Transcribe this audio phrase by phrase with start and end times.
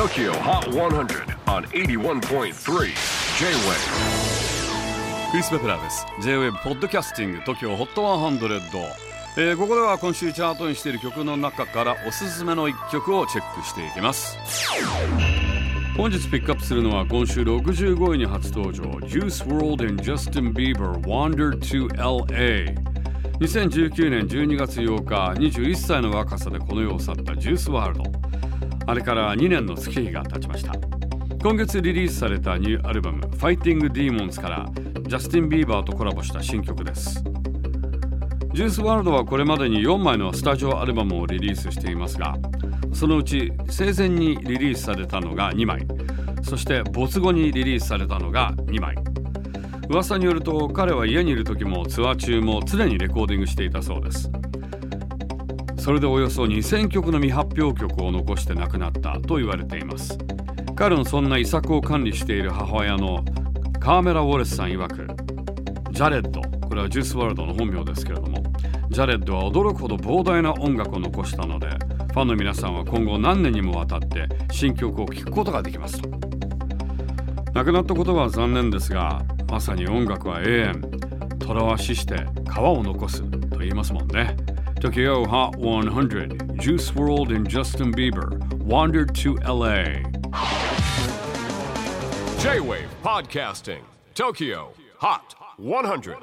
[0.00, 2.54] TOKYO HOT 100 on 81.3 J-WAVE
[5.30, 6.06] クリス・ベプラーです。
[6.22, 8.82] J-WAVE ポッドキャスティング TOKYO HOT 100、
[9.36, 14.38] えー、ここでは今週チャートにしている曲の中からおすすめの一曲をチェックしていきます。
[15.98, 22.74] 本日ピックアップするのは今週65位に初登場 Juice WRLD and Justin Bieber Wander to LA
[23.38, 28.29] 2019年12月8日21歳の若さでこの世を去ったジュースワールド
[28.86, 30.72] あれから2年の月日が経ちました。
[31.42, 37.24] 今月リリースされたニューアルバム Fighting Demons からジャスティン・ビーバーとコラボした新曲です。
[38.52, 42.36] ジュースワールドはこれまでに4枚のスタジオアルバムをリリースしていますが
[42.92, 45.86] そのうち生前にリリースされたのが2枚。
[46.42, 48.96] そして没後にリリースされたのが2枚。
[49.88, 54.30] 噂によると彼は家にいる時もツアー中も常にレコーディングしていたそうです。
[55.80, 60.16] それでおよそ2000曲の未発表曲を残して亡くなったと言われています。
[60.80, 63.22] 彼のそんな遺作を管理している母親の
[63.80, 65.06] カーメラ・ウォレスさん曰く
[65.92, 68.42] ジャレッドこれはジュースワールドの本名ですけれども
[68.88, 76.08] ジャレッドは驚くほど膨大な音楽を残したのでファンの皆さんは今後何年にもわたって新曲を聴くことができますと。
[77.52, 80.82] 亡くなったことは残念ですがまさに音楽は永遠
[81.40, 84.34] 虎は死して川を残すと言いますもんね。
[84.80, 89.84] Tokyo Hot 100 Juice World and Justin Bieber wandered to LA
[92.38, 93.82] J-WAVE PODCASTING
[94.14, 96.16] TOKYO HOT 100